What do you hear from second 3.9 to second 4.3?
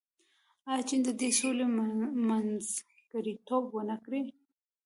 کړ؟